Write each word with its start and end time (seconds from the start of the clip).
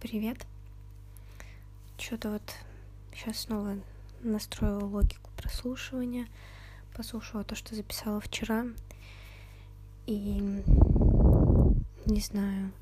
Привет. 0.00 0.44
Что-то 1.98 2.30
вот 2.30 2.42
сейчас 3.14 3.42
снова 3.42 3.78
настроила 4.24 4.84
логику 4.84 5.30
прослушивания, 5.36 6.26
послушала 6.96 7.44
то, 7.44 7.54
что 7.54 7.76
записала 7.76 8.20
вчера, 8.20 8.66
и 10.06 10.64
не 12.06 12.20
знаю, 12.20 12.72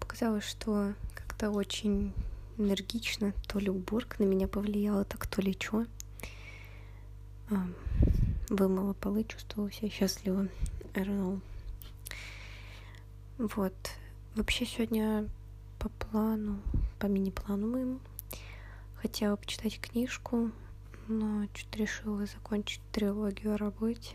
показалось, 0.00 0.44
что 0.44 0.94
как-то 1.14 1.50
очень 1.50 2.14
энергично, 2.56 3.34
то 3.46 3.58
ли 3.58 3.68
уборка 3.68 4.22
на 4.22 4.26
меня 4.26 4.48
повлияла, 4.48 5.04
так 5.04 5.26
то 5.26 5.42
ли 5.42 5.54
что. 5.60 5.84
Вымыла 8.48 8.94
полы, 8.94 9.24
чувствовала 9.24 9.70
себя 9.70 9.90
счастливо. 9.90 10.48
I 10.94 11.02
don't 11.02 11.18
know. 11.18 11.40
Вот. 13.36 13.74
Вообще 14.36 14.64
сегодня 14.64 15.28
по 15.80 15.88
плану, 15.88 16.60
по 16.98 17.06
мини-плану 17.06 17.66
моему. 17.66 18.00
Хотела 18.96 19.36
почитать 19.36 19.80
книжку, 19.80 20.52
но 21.08 21.48
что-то 21.54 21.78
решила 21.78 22.26
закончить 22.26 22.82
трилогию 22.92 23.54
о 23.54 23.56
работе. 23.56 24.14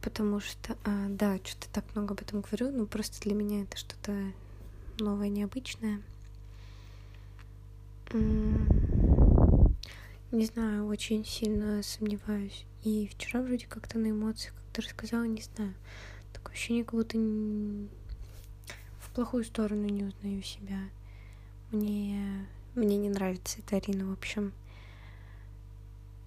Потому 0.00 0.40
что, 0.40 0.76
а, 0.84 1.08
да, 1.10 1.38
что-то 1.44 1.68
так 1.70 1.84
много 1.94 2.14
об 2.14 2.22
этом 2.22 2.40
говорю, 2.40 2.72
но 2.72 2.86
просто 2.86 3.20
для 3.20 3.34
меня 3.34 3.62
это 3.62 3.76
что-то 3.76 4.32
новое, 4.98 5.28
необычное. 5.28 6.00
Не 10.32 10.46
знаю, 10.46 10.86
очень 10.86 11.24
сильно 11.24 11.82
сомневаюсь. 11.82 12.64
И 12.82 13.08
вчера 13.08 13.42
вроде 13.42 13.66
как-то 13.66 13.98
на 13.98 14.10
эмоциях 14.10 14.54
как-то 14.54 14.82
рассказала, 14.82 15.24
не 15.24 15.42
знаю. 15.42 15.74
Такое 16.32 16.54
ощущение, 16.54 16.84
как 16.84 16.94
будто 16.94 17.18
плохую 19.14 19.44
сторону 19.44 19.86
не 19.86 20.04
узнаю 20.04 20.42
себя. 20.42 20.80
Мне, 21.70 22.46
мне 22.74 22.96
не 22.96 23.08
нравится 23.08 23.60
эта 23.60 23.76
Арина, 23.76 24.06
в 24.06 24.12
общем. 24.12 24.52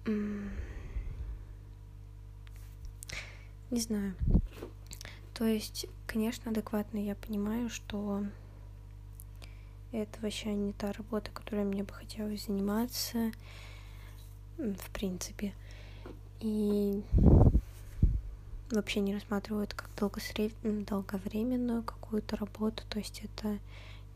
Не 0.06 0.50
знаю. 3.80 4.14
То 5.34 5.44
есть, 5.44 5.86
конечно, 6.06 6.50
адекватно 6.50 6.98
я 6.98 7.14
понимаю, 7.14 7.68
что 7.68 8.24
это 9.92 10.18
вообще 10.20 10.54
не 10.54 10.72
та 10.72 10.92
работа, 10.92 11.30
которой 11.30 11.64
мне 11.64 11.84
бы 11.84 11.92
хотелось 11.92 12.46
заниматься, 12.46 13.30
в 14.56 14.90
принципе. 14.92 15.52
И 16.40 17.04
вообще 18.70 19.00
не 19.00 19.14
рассматриваю 19.14 19.64
это 19.64 19.76
как 19.76 19.90
долговременную 19.94 21.82
какую-то 21.82 22.36
работу, 22.36 22.82
то 22.88 22.98
есть 22.98 23.22
это 23.24 23.58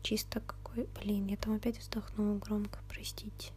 чисто 0.01 0.41
какой... 0.41 0.87
Блин, 1.01 1.27
я 1.27 1.37
там 1.37 1.55
опять 1.55 1.79
вздохнула 1.79 2.37
громко, 2.37 2.79
простите. 2.89 3.51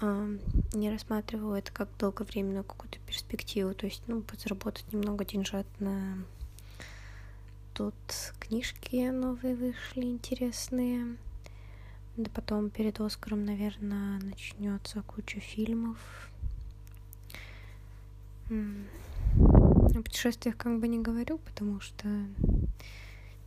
Не 0.00 0.90
рассматриваю 0.90 1.56
это 1.56 1.72
как 1.72 1.88
долговременную 1.98 2.64
какую-то 2.64 2.98
перспективу, 3.00 3.74
то 3.74 3.86
есть, 3.86 4.02
ну, 4.06 4.22
подзаработать 4.22 4.90
немного 4.92 5.24
деньжат 5.24 5.66
на... 5.78 6.18
Тут 7.74 7.94
книжки 8.38 9.08
новые 9.10 9.54
вышли, 9.54 10.02
интересные. 10.02 11.16
Да 12.16 12.30
потом 12.34 12.68
перед 12.70 13.00
Оскаром, 13.00 13.44
наверное, 13.44 14.18
начнется 14.20 15.02
куча 15.02 15.40
фильмов. 15.40 15.98
О 19.94 20.02
путешествиях 20.02 20.56
как 20.56 20.78
бы 20.78 20.88
не 20.88 21.00
говорю, 21.00 21.38
потому 21.38 21.80
что 21.80 22.06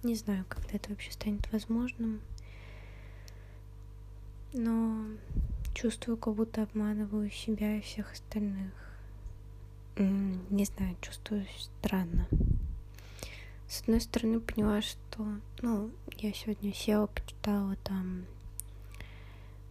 не 0.03 0.16
знаю, 0.16 0.45
когда 0.50 0.72
это 0.73 0.89
вообще 0.89 1.11
станет 1.11 1.50
возможным. 1.52 2.19
Но 4.52 5.05
чувствую, 5.73 6.17
как 6.17 6.35
будто 6.35 6.63
обманываю 6.63 7.31
себя 7.31 7.78
и 7.78 7.81
всех 7.81 8.12
остальных. 8.12 8.72
Не 9.97 10.66
знаю, 10.66 10.95
чувствую 11.01 11.45
странно. 11.81 12.28
С 13.67 13.81
одной 13.81 14.01
стороны, 14.01 14.40
поняла, 14.40 14.81
что, 14.81 15.25
ну, 15.62 15.91
я 16.17 16.34
сегодня 16.34 16.73
села, 16.73 17.07
почитала 17.07 17.75
там 17.78 18.25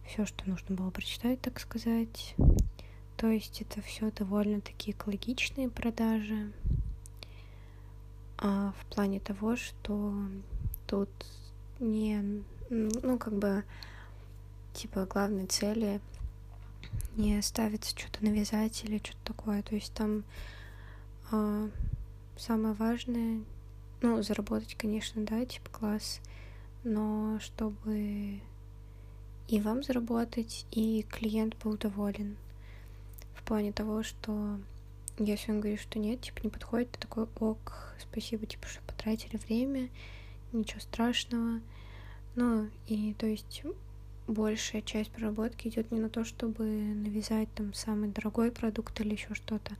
все, 0.07 0.25
что 0.25 0.49
нужно 0.49 0.75
было 0.75 0.89
прочитать, 0.89 1.39
так 1.41 1.59
сказать. 1.59 2.35
То 3.23 3.29
есть 3.29 3.61
это 3.61 3.81
все 3.81 4.11
довольно-таки 4.11 4.91
экологичные 4.91 5.69
продажи. 5.69 6.51
А 8.37 8.73
в 8.77 8.85
плане 8.93 9.21
того, 9.21 9.55
что 9.55 10.13
тут 10.87 11.07
не, 11.79 12.43
ну, 12.69 13.17
как 13.17 13.31
бы, 13.39 13.63
типа, 14.73 15.05
главной 15.05 15.45
цели 15.45 16.01
не 17.15 17.41
ставится 17.41 17.97
что-то 17.97 18.25
навязать 18.25 18.83
или 18.83 18.97
что-то 18.97 19.23
такое. 19.23 19.63
То 19.63 19.75
есть 19.75 19.93
там 19.93 20.25
э, 21.31 21.69
самое 22.35 22.73
важное, 22.73 23.41
ну, 24.01 24.21
заработать, 24.21 24.75
конечно, 24.75 25.25
да, 25.25 25.45
типа 25.45 25.69
класс, 25.69 26.19
но 26.83 27.39
чтобы 27.39 28.41
и 29.47 29.61
вам 29.61 29.81
заработать, 29.81 30.65
и 30.71 31.05
клиент 31.09 31.55
был 31.63 31.77
доволен 31.77 32.35
в 33.43 33.45
плане 33.45 33.73
того, 33.73 34.03
что 34.03 34.57
если 35.19 35.51
он 35.51 35.59
говорит, 35.59 35.81
что 35.81 35.99
нет, 35.99 36.21
типа 36.21 36.39
не 36.43 36.49
подходит, 36.49 36.91
ты 36.91 36.99
такой 36.99 37.27
ок, 37.35 37.93
спасибо, 37.99 38.45
типа, 38.45 38.67
что 38.67 38.81
потратили 38.83 39.37
время, 39.47 39.89
ничего 40.53 40.79
страшного. 40.79 41.59
Ну, 42.35 42.69
и 42.87 43.13
то 43.15 43.25
есть 43.25 43.63
большая 44.27 44.81
часть 44.81 45.11
проработки 45.11 45.67
идет 45.67 45.91
не 45.91 45.99
на 45.99 46.09
то, 46.09 46.23
чтобы 46.23 46.63
навязать 46.63 47.49
там 47.53 47.73
самый 47.73 48.09
дорогой 48.09 48.49
продукт 48.49 48.99
или 49.01 49.11
еще 49.11 49.33
что-то, 49.33 49.75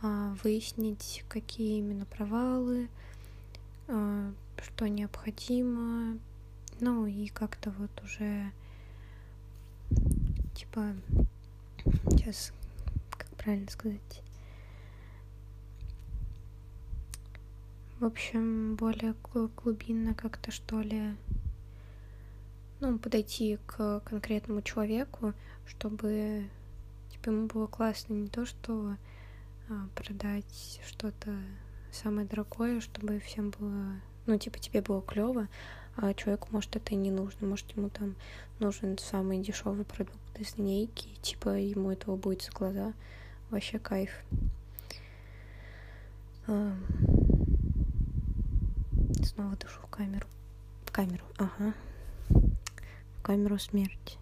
а 0.00 0.34
выяснить, 0.42 1.24
какие 1.28 1.80
именно 1.80 2.06
провалы, 2.06 2.88
а, 3.86 4.32
что 4.62 4.88
необходимо, 4.88 6.18
ну 6.80 7.06
и 7.06 7.28
как-то 7.28 7.70
вот 7.78 7.90
уже 8.02 8.50
типа 10.54 10.94
сейчас 12.10 12.52
правильно 13.44 13.70
сказать. 13.70 14.22
В 18.00 18.04
общем, 18.06 18.74
более 18.76 19.14
глубинно 19.32 20.14
как-то, 20.14 20.50
что 20.50 20.80
ли, 20.80 21.14
ну, 22.80 22.98
подойти 22.98 23.58
к 23.66 24.00
конкретному 24.00 24.62
человеку, 24.62 25.34
чтобы 25.66 26.48
типа 27.10 27.30
ему 27.30 27.46
было 27.46 27.66
классно 27.66 28.14
не 28.14 28.28
то, 28.28 28.46
что 28.46 28.96
а, 29.68 29.88
продать 29.94 30.80
что-то 30.86 31.36
самое 31.92 32.26
дорогое, 32.26 32.80
чтобы 32.80 33.20
всем 33.20 33.50
было, 33.50 34.00
ну, 34.26 34.38
типа 34.38 34.58
тебе 34.58 34.82
было 34.82 35.00
клево, 35.00 35.48
а 35.96 36.12
человеку, 36.14 36.48
может, 36.50 36.74
это 36.76 36.92
и 36.92 36.96
не 36.96 37.10
нужно, 37.10 37.46
может, 37.46 37.70
ему 37.76 37.88
там 37.88 38.16
нужен 38.58 38.98
самый 38.98 39.38
дешевый 39.38 39.84
продукт 39.84 40.18
из 40.38 40.56
линейки, 40.56 41.08
типа 41.22 41.50
ему 41.50 41.90
этого 41.90 42.16
будет 42.16 42.42
за 42.42 42.50
глаза. 42.50 42.94
Вообще 43.54 43.78
кайф. 43.78 44.10
Снова 49.22 49.54
дышу 49.54 49.80
в 49.80 49.86
камеру. 49.86 50.26
В 50.84 50.90
камеру, 50.90 51.24
ага. 51.38 51.72
В 52.30 53.22
камеру 53.22 53.56
смерти. 53.60 54.18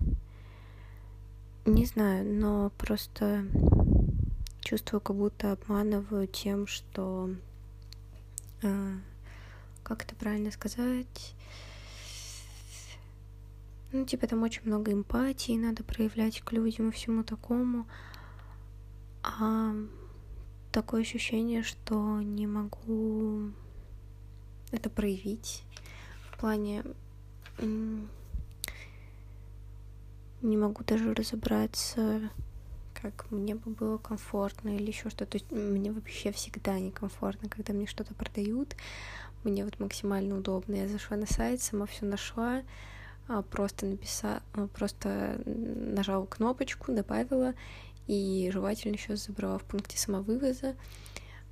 Не 1.64 1.86
знаю, 1.86 2.26
но 2.26 2.72
просто 2.76 3.46
чувствую, 4.60 5.00
как 5.00 5.16
будто 5.16 5.52
обманываю 5.52 6.26
тем, 6.26 6.66
что... 6.66 7.30
Э, 8.60 8.98
как 9.82 10.04
это 10.04 10.14
правильно 10.14 10.50
сказать? 10.50 11.34
Ну, 13.92 14.04
типа, 14.04 14.26
там 14.26 14.42
очень 14.42 14.66
много 14.66 14.92
эмпатии 14.92 15.56
надо 15.56 15.84
проявлять 15.84 16.42
к 16.42 16.52
людям 16.52 16.90
и 16.90 16.92
всему 16.92 17.24
такому 17.24 17.86
а 19.22 19.74
такое 20.70 21.02
ощущение, 21.02 21.62
что 21.62 22.20
не 22.20 22.46
могу 22.46 23.50
это 24.70 24.88
проявить 24.90 25.64
в 26.30 26.38
плане 26.38 26.82
не 30.42 30.56
могу 30.56 30.82
даже 30.84 31.14
разобраться, 31.14 32.30
как 32.94 33.30
мне 33.30 33.54
бы 33.54 33.70
было 33.70 33.98
комфортно 33.98 34.76
или 34.76 34.88
еще 34.88 35.08
что-то. 35.10 35.38
Мне 35.54 35.92
вообще 35.92 36.32
всегда 36.32 36.78
некомфортно, 36.78 37.48
когда 37.48 37.72
мне 37.72 37.86
что-то 37.86 38.14
продают. 38.14 38.76
Мне 39.44 39.64
вот 39.64 39.78
максимально 39.80 40.36
удобно. 40.36 40.74
Я 40.74 40.88
зашла 40.88 41.16
на 41.16 41.26
сайт, 41.26 41.62
сама 41.62 41.86
все 41.86 42.06
нашла, 42.06 42.62
а, 43.28 43.42
просто 43.42 43.86
написала, 43.86 44.42
просто 44.74 45.40
нажала 45.46 46.26
кнопочку, 46.26 46.92
добавила, 46.92 47.54
и 48.06 48.50
желательно 48.52 48.94
еще 48.94 49.16
забрала 49.16 49.58
в 49.58 49.64
пункте 49.64 49.98
самовывоза. 49.98 50.74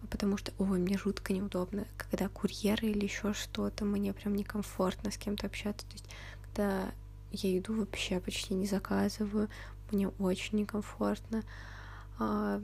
потому 0.08 0.36
что, 0.38 0.52
ой, 0.58 0.78
мне 0.78 0.96
жутко 0.96 1.32
неудобно, 1.32 1.86
когда 1.98 2.28
курьеры 2.28 2.88
или 2.88 3.04
еще 3.04 3.34
что-то, 3.34 3.84
мне 3.84 4.12
прям 4.12 4.34
некомфортно 4.34 5.10
с 5.10 5.18
кем-то 5.18 5.46
общаться. 5.46 5.86
То 5.86 5.92
есть, 5.92 6.06
когда 6.42 6.92
я 7.32 7.50
еду 7.50 7.74
вообще 7.74 8.18
почти 8.18 8.54
не 8.54 8.66
заказываю, 8.66 9.48
мне 9.90 10.08
очень 10.08 10.58
некомфортно. 10.58 11.42
А, 12.18 12.62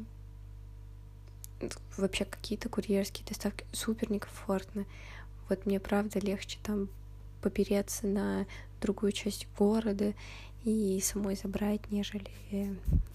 вообще 1.96 2.24
какие-то 2.24 2.68
курьерские 2.68 3.26
доставки 3.26 3.66
супер 3.72 4.10
некомфортно. 4.10 4.86
Вот 5.48 5.66
мне 5.66 5.80
правда 5.80 6.18
легче 6.18 6.58
там 6.62 6.88
попереться 7.42 8.06
на 8.06 8.46
другую 8.80 9.12
часть 9.12 9.46
города 9.56 10.14
и 10.66 11.00
самой 11.00 11.36
забрать, 11.36 11.92
нежели 11.92 12.28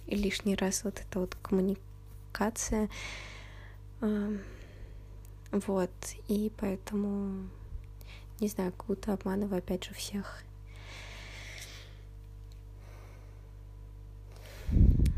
лишний 0.07 0.55
раз 0.55 0.85
вот 0.85 0.99
эта 1.01 1.19
вот 1.19 1.35
коммуникация. 1.41 2.89
Вот, 5.51 5.91
и 6.29 6.49
поэтому, 6.57 7.49
не 8.39 8.47
знаю, 8.47 8.71
как 8.71 8.87
будто 8.87 9.11
обманываю 9.11 9.59
опять 9.59 9.83
же 9.83 9.93
всех. 9.93 10.43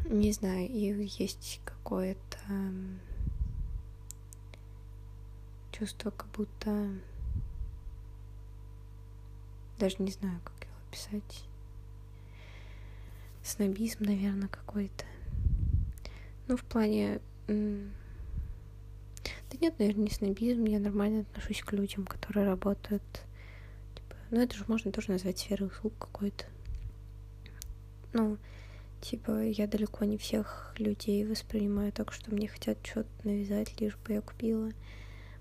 Не 0.06 0.32
знаю, 0.32 0.68
и 0.68 1.06
есть 1.20 1.62
какое-то 1.64 2.40
чувство, 5.72 6.10
как 6.10 6.28
будто 6.32 6.90
даже 9.78 9.98
не 10.00 10.12
знаю, 10.12 10.40
как 10.44 10.64
его 10.64 10.74
описать. 10.90 11.46
Снобизм, 13.44 14.06
наверное, 14.06 14.48
какой-то. 14.48 15.06
Ну, 16.48 16.58
в 16.58 16.64
плане... 16.64 17.20
Да 17.48 19.58
нет, 19.62 19.78
наверное, 19.78 20.06
не 20.06 20.10
снобизм. 20.10 20.66
Я 20.66 20.80
нормально 20.80 21.22
отношусь 21.22 21.62
к 21.62 21.74
людям, 21.74 22.06
которые 22.06 22.46
работают. 22.46 23.04
Типа, 23.96 24.16
ну, 24.32 24.42
это 24.42 24.56
же 24.56 24.64
можно 24.68 24.92
тоже 24.92 25.12
назвать 25.12 25.38
сферой 25.38 25.68
услуг 25.68 25.94
какой-то. 26.00 26.46
Ну, 28.14 28.38
типа, 29.02 29.44
я 29.44 29.68
далеко 29.68 30.06
не 30.06 30.18
всех 30.18 30.74
людей 30.78 31.26
воспринимаю 31.26 31.92
так, 31.92 32.14
что 32.14 32.34
мне 32.34 32.48
хотят 32.48 32.78
что-то 32.84 33.10
навязать, 33.24 33.80
лишь 33.80 33.98
бы 33.98 34.14
я 34.14 34.22
купила. 34.22 34.72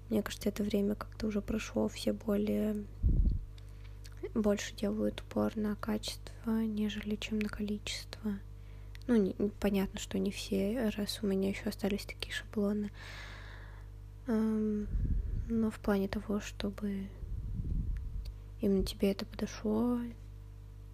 Мне 0.08 0.22
кажется, 0.22 0.49
это 0.49 0.62
время 0.62 0.94
как-то 0.94 1.26
уже 1.26 1.40
прошло, 1.40 1.88
все 1.88 2.12
более 2.12 2.84
больше 4.34 4.75
делают 4.75 5.20
упор 5.20 5.56
на 5.56 5.76
качество, 5.76 6.62
нежели 6.62 7.17
чем 7.17 7.38
на 7.38 7.49
количество. 7.49 8.38
Ну, 9.06 9.17
не, 9.17 9.32
понятно, 9.61 9.99
что 9.99 10.19
не 10.19 10.31
все, 10.31 10.90
раз 10.96 11.20
у 11.23 11.26
меня 11.26 11.49
еще 11.49 11.69
остались 11.69 12.05
такие 12.05 12.32
шаблоны. 12.32 12.90
Эм, 14.26 14.87
но 15.49 15.70
в 15.70 15.79
плане 15.81 16.08
того, 16.08 16.40
чтобы 16.40 17.08
именно 18.61 18.84
тебе 18.84 19.11
это 19.11 19.26
подошло, 19.26 19.99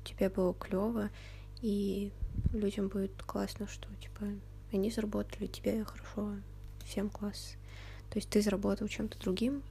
тебе 0.04 0.30
было 0.30 0.54
клево, 0.54 1.10
и 1.60 2.12
людям 2.52 2.88
будет 2.88 3.22
классно, 3.22 3.66
что 3.68 3.88
типа 3.96 4.26
они 4.72 4.90
заработали, 4.90 5.46
тебе 5.46 5.84
хорошо, 5.84 6.34
всем 6.84 7.10
класс. 7.10 7.56
То 8.10 8.18
есть 8.18 8.30
ты 8.30 8.40
заработал 8.40 8.88
чем-то 8.88 9.18
другим, 9.18 9.62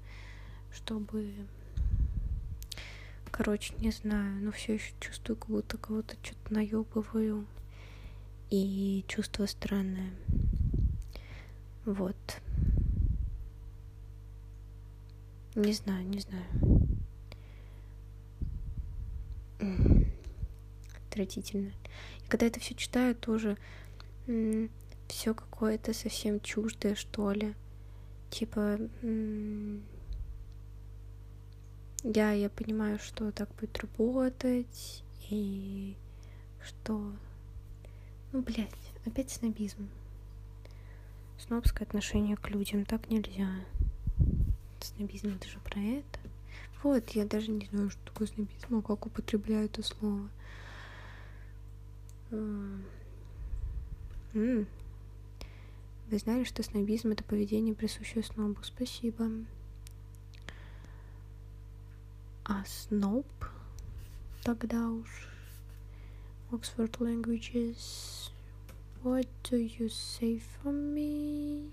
чтобы 0.72 1.34
Короче, 3.38 3.76
не 3.78 3.92
знаю, 3.92 4.42
но 4.42 4.52
все 4.52 4.74
еще 4.74 4.94
чувствую, 5.00 5.38
как 5.38 5.50
будто 5.50 5.78
кого-то 5.78 6.16
что-то 6.24 6.56
наебываю. 6.56 7.46
И 8.50 9.06
чувство 9.08 9.46
странное. 9.46 10.10
Вот. 11.86 12.16
Не 15.54 15.72
знаю, 15.74 16.08
не 16.08 16.20
знаю. 16.20 16.46
Отвратительно. 21.06 21.72
И 22.26 22.28
когда 22.28 22.48
это 22.48 22.60
все 22.60 22.74
читаю, 22.74 23.14
тоже 23.14 23.56
все 25.08 25.36
какое-то 25.36 25.94
совсем 25.94 26.40
чуждое, 26.40 26.96
что 26.96 27.32
ли. 27.34 27.54
Типа, 28.32 28.80
я, 32.04 32.32
я 32.32 32.50
понимаю, 32.50 33.00
что 33.00 33.32
так 33.32 33.50
будет 33.60 33.78
работать, 33.80 35.04
и 35.30 35.96
что... 36.64 37.12
Ну, 38.32 38.42
блядь, 38.42 38.70
опять 39.06 39.32
снобизм. 39.32 39.90
Снобское 41.40 41.88
отношение 41.88 42.36
к 42.36 42.50
людям, 42.50 42.86
так 42.86 43.10
нельзя. 43.10 43.50
Снобизм, 44.80 45.36
это 45.36 45.48
же 45.48 45.60
про 45.60 45.80
это. 45.80 46.20
Вот, 46.84 47.10
я 47.12 47.26
даже 47.26 47.52
не 47.52 47.66
знаю, 47.66 47.90
что 47.90 48.00
такое 48.06 48.28
снобизм, 48.28 48.78
а 48.78 48.82
как 48.82 49.06
употребляю 49.06 49.66
это 49.66 49.82
слово. 49.84 50.30
Вы 54.34 54.68
знали, 56.12 56.44
что 56.44 56.64
снобизм— 56.64 57.10
это 57.12 57.24
поведение, 57.24 57.74
присущее 57.74 58.24
снобу? 58.24 58.62
Спасибо. 58.64 59.30
А 62.50 62.64
сноб 62.66 63.26
тогда 64.42 64.90
уж. 64.90 65.28
Oxford 66.50 66.98
Languages. 67.00 68.32
What 69.04 69.28
do 69.44 69.58
you 69.58 69.90
say 69.90 70.42
for 70.42 70.72
me? 70.72 71.70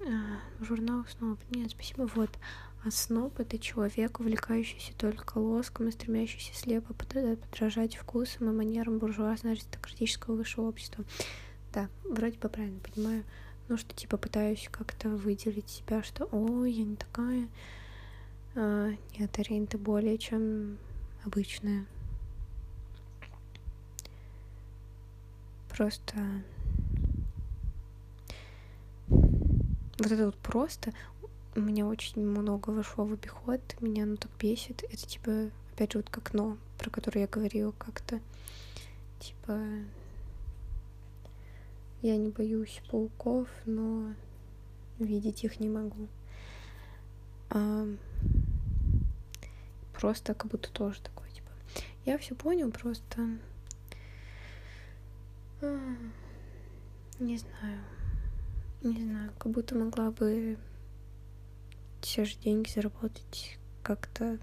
А, 0.00 0.40
в 0.58 0.64
журналах 0.64 1.08
сноб. 1.08 1.38
Нет, 1.50 1.70
спасибо. 1.70 2.10
Вот. 2.16 2.30
А 2.84 2.90
сноб— 2.90 3.32
это 3.38 3.60
человек, 3.60 4.18
увлекающийся 4.18 4.92
только 4.98 5.38
лоском 5.38 5.86
и 5.86 5.92
стремящийся 5.92 6.52
слепо 6.54 6.92
подражать 6.92 7.94
вкусам 7.94 8.50
и 8.50 8.52
манерам 8.52 8.98
буржуазно-аристократического 8.98 10.34
высшего 10.34 10.66
общества. 10.66 11.04
Да, 11.72 11.88
вроде 12.02 12.38
бы 12.38 12.48
правильно 12.48 12.80
понимаю. 12.80 13.22
Ну, 13.68 13.76
что 13.76 13.94
типа 13.94 14.16
пытаюсь 14.16 14.68
как-то 14.72 15.10
выделить 15.10 15.70
себя, 15.70 16.02
что 16.02 16.24
«Ой, 16.32 16.72
я 16.72 16.84
не 16.84 16.96
такая», 16.96 17.48
а, 18.56 18.90
нет, 19.18 19.38
Арина, 19.38 19.66
более 19.78 20.18
чем 20.18 20.78
обычная. 21.24 21.86
Просто 25.68 26.16
вот 29.98 30.10
это 30.10 30.26
вот 30.26 30.36
просто 30.36 30.92
у 31.54 31.60
меня 31.60 31.86
очень 31.86 32.22
много 32.22 32.70
вошло 32.70 33.04
в 33.04 33.12
обиход, 33.12 33.60
меня 33.80 34.04
оно 34.04 34.16
так 34.16 34.30
бесит. 34.38 34.84
Это 34.84 35.06
типа, 35.06 35.50
опять 35.72 35.92
же, 35.92 35.98
вот 35.98 36.10
как 36.10 36.34
но, 36.34 36.58
про 36.78 36.90
которое 36.90 37.20
я 37.22 37.26
говорила 37.26 37.72
как-то. 37.78 38.20
Типа, 39.20 39.60
я 42.02 42.16
не 42.16 42.28
боюсь 42.28 42.82
пауков, 42.90 43.48
но 43.64 44.12
видеть 44.98 45.44
их 45.44 45.60
не 45.60 45.68
могу. 45.68 46.08
А, 47.50 47.86
просто 49.98 50.34
как 50.34 50.50
будто 50.50 50.70
тоже 50.70 51.00
такой, 51.00 51.30
типа, 51.30 51.50
я 52.04 52.18
все 52.18 52.34
понял, 52.34 52.70
просто 52.70 53.28
не 57.18 57.38
знаю, 57.38 57.80
не 58.82 59.02
знаю, 59.02 59.32
как 59.38 59.52
будто 59.52 59.74
могла 59.74 60.10
бы 60.10 60.58
те 62.02 62.24
же 62.24 62.36
деньги 62.36 62.68
заработать 62.68 63.58
как-то 63.82 64.38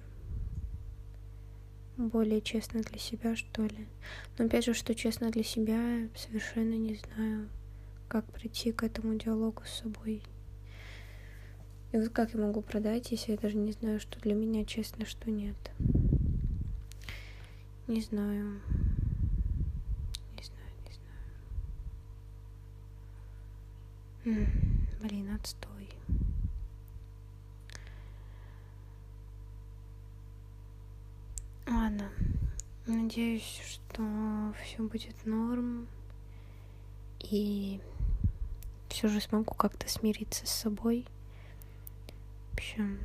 более 1.97 2.41
честно 2.41 2.81
для 2.81 2.97
себя, 2.97 3.35
что 3.35 3.63
ли. 3.63 3.87
Но 4.37 4.45
опять 4.45 4.65
же, 4.65 4.73
что 4.73 4.95
честно 4.95 5.29
для 5.29 5.43
себя, 5.43 6.09
совершенно 6.15 6.73
не 6.73 6.95
знаю, 6.95 7.47
как 8.07 8.25
прийти 8.25 8.71
к 8.71 8.83
этому 8.83 9.15
диалогу 9.15 9.63
с 9.65 9.81
собой. 9.81 10.23
И 11.93 11.97
вот 11.97 12.09
как 12.09 12.33
я 12.33 12.39
могу 12.39 12.61
продать, 12.61 13.11
если 13.11 13.33
я 13.33 13.37
даже 13.37 13.55
не 13.55 13.71
знаю, 13.71 13.99
что 13.99 14.19
для 14.19 14.33
меня 14.33 14.65
честно, 14.65 15.05
что 15.05 15.29
нет? 15.29 15.55
Не 17.85 18.01
знаю. 18.01 18.59
Не 20.35 20.43
знаю, 20.43 20.71
не 24.25 24.25
знаю. 24.25 24.47
Блин, 25.01 25.35
отстой. 25.35 25.87
Ладно. 31.67 32.09
Надеюсь, 32.87 33.61
что 33.67 34.55
все 34.63 34.81
будет 34.81 35.27
норм. 35.27 35.87
И 37.19 37.79
все 38.89 39.07
же 39.09 39.21
смогу 39.21 39.53
как-то 39.53 39.87
смириться 39.87 40.47
с 40.47 40.51
собой 40.51 41.05
общем, 42.63 42.97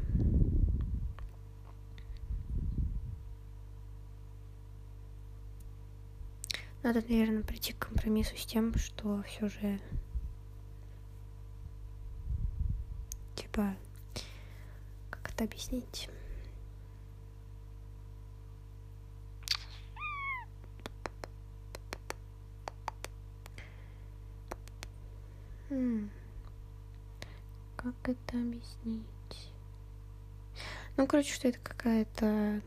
надо, 6.84 7.00
наверное, 7.08 7.42
прийти 7.42 7.72
к 7.72 7.78
компромиссу 7.88 8.36
с 8.36 8.46
тем, 8.46 8.72
что 8.78 9.22
все 9.24 9.48
же 9.48 9.80
типа, 13.34 13.74
как 15.10 15.32
это 15.32 15.44
объяснить? 15.44 16.08
Как 27.76 27.94
это 28.04 28.38
объяснить? 28.38 29.17
Ну, 30.98 31.06
короче, 31.06 31.32
что 31.32 31.46
это 31.46 31.60
какая-то 31.60 32.60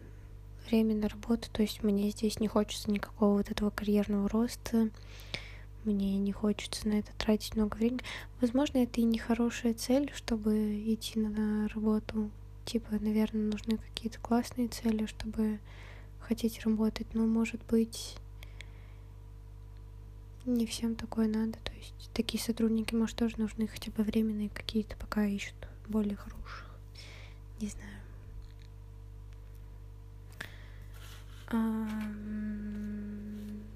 временная 0.65 1.09
работа, 1.09 1.50
то 1.51 1.61
есть 1.61 1.83
мне 1.83 2.09
здесь 2.11 2.39
не 2.39 2.47
хочется 2.47 2.89
никакого 2.89 3.39
вот 3.39 3.51
этого 3.51 3.71
карьерного 3.71 4.29
роста, 4.29 4.89
мне 5.83 6.17
не 6.17 6.31
хочется 6.31 6.88
на 6.88 6.93
это 6.93 7.11
тратить 7.17 7.57
много 7.57 7.75
времени. 7.75 8.00
Возможно, 8.39 8.77
это 8.77 9.01
и 9.01 9.03
не 9.03 9.17
хорошая 9.19 9.73
цель, 9.73 10.09
чтобы 10.15 10.81
идти 10.93 11.19
на 11.19 11.67
работу. 11.67 12.31
Типа, 12.63 12.93
наверное, 13.01 13.51
нужны 13.51 13.77
какие-то 13.77 14.19
классные 14.19 14.69
цели, 14.69 15.07
чтобы 15.07 15.59
хотеть 16.21 16.61
работать, 16.63 17.13
но, 17.13 17.25
может 17.25 17.61
быть, 17.65 18.15
не 20.45 20.65
всем 20.65 20.95
такое 20.95 21.27
надо. 21.27 21.59
То 21.65 21.73
есть 21.73 22.09
такие 22.13 22.41
сотрудники, 22.41 22.95
может, 22.95 23.17
тоже 23.17 23.35
нужны 23.39 23.67
хотя 23.67 23.91
бы 23.91 24.03
временные 24.03 24.47
какие-то, 24.47 24.95
пока 24.95 25.25
ищут 25.25 25.67
более 25.89 26.15
хороших. 26.15 26.73
Не 27.59 27.67
знаю. 27.67 27.91
А, 30.39 31.40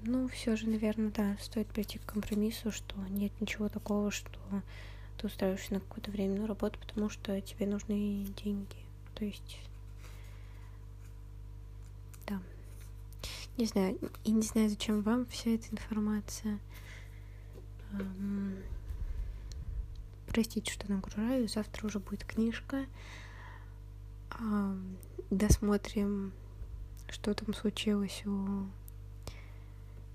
ну, 0.04 0.28
все 0.28 0.56
же, 0.56 0.68
наверное, 0.68 1.10
да, 1.10 1.36
стоит 1.40 1.66
прийти 1.68 1.98
к 1.98 2.06
компромиссу, 2.06 2.70
что 2.72 2.96
нет 3.08 3.32
ничего 3.40 3.68
такого, 3.68 4.10
что 4.10 4.38
ты 5.18 5.26
устраиваешься 5.26 5.74
на 5.74 5.80
какое-то 5.80 6.10
временную 6.10 6.46
работу, 6.46 6.78
потому 6.78 7.08
что 7.08 7.40
тебе 7.40 7.66
нужны 7.66 8.26
деньги. 8.42 8.76
То 9.14 9.24
есть, 9.24 9.58
да. 12.26 12.40
Не 13.56 13.66
знаю, 13.66 13.98
и 14.24 14.30
не 14.30 14.42
знаю, 14.42 14.68
зачем 14.68 15.02
вам 15.02 15.26
вся 15.26 15.50
эта 15.50 15.68
информация. 15.70 16.58
Простите, 20.28 20.70
что 20.70 20.90
нагружаю. 20.90 21.48
Завтра 21.48 21.86
уже 21.86 21.98
будет 21.98 22.24
книжка. 22.24 22.84
Досмотрим, 25.30 26.32
что 27.08 27.34
там 27.34 27.54
случилось 27.54 28.24
у 28.26 28.66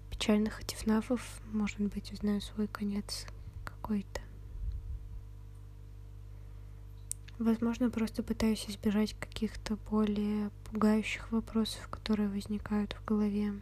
печальных 0.09 0.63
тифнафов. 0.65 1.41
Может 1.51 1.79
быть, 1.79 2.11
узнаю 2.13 2.41
свой 2.41 2.67
конец 2.67 3.25
какой-то. 3.63 4.21
Возможно, 7.39 7.89
просто 7.89 8.21
пытаюсь 8.21 8.69
избежать 8.69 9.15
каких-то 9.15 9.75
более 9.89 10.51
пугающих 10.65 11.31
вопросов, 11.31 11.87
которые 11.87 12.29
возникают 12.29 12.93
в 12.93 13.03
голове 13.03 13.59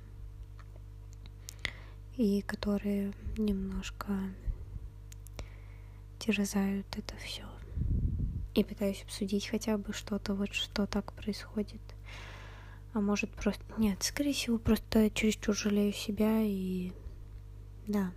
и 2.17 2.41
которые 2.41 3.13
немножко 3.37 4.11
терзают 6.19 6.85
это 6.97 7.15
все. 7.23 7.45
И 8.53 8.65
пытаюсь 8.65 9.03
обсудить 9.03 9.47
хотя 9.47 9.77
бы 9.77 9.93
что-то, 9.93 10.33
вот 10.33 10.53
что 10.53 10.85
так 10.85 11.13
происходит. 11.13 11.79
А 12.93 13.01
может 13.01 13.29
просто... 13.31 13.63
Нет, 13.77 14.01
скорее 14.03 14.33
всего, 14.33 14.57
просто 14.57 15.09
чересчур 15.11 15.55
жалею 15.55 15.93
себя 15.93 16.41
и... 16.41 16.91
Да, 17.87 18.11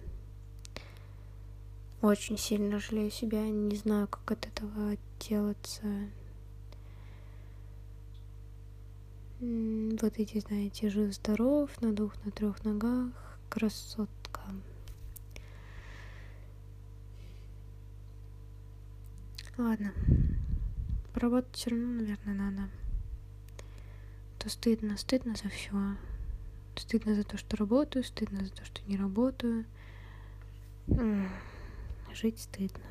очень 2.03 2.37
сильно 2.37 2.81
жалею 2.81 3.13
себя, 3.13 3.49
не 3.49 3.77
знаю, 3.77 4.09
как 4.09 4.33
от 4.33 4.47
этого 4.47 4.91
отделаться. 4.91 6.11
Вот 9.39 10.19
эти, 10.19 10.41
знаете, 10.41 10.89
жив-здоров, 10.89 11.81
на 11.81 11.93
двух, 11.93 12.13
на 12.25 12.33
трех 12.33 12.65
ногах, 12.65 13.39
красотка. 13.49 14.41
Ладно, 19.57 19.93
поработать 21.15 21.55
все 21.55 21.71
равно, 21.71 22.01
наверное, 22.01 22.35
надо. 22.35 22.82
То 24.43 24.49
стыдно, 24.49 24.97
стыдно 24.97 25.37
за 25.37 25.49
все. 25.51 25.71
Стыдно 26.75 27.15
за 27.15 27.23
то, 27.23 27.39
что 27.39 27.57
работаю, 27.57 28.03
стыдно 28.03 28.45
за 28.45 28.51
то, 28.51 28.65
что 28.65 28.83
не 28.89 28.97
работаю 28.97 29.65
жить 32.13 32.41
стыдно. 32.41 32.83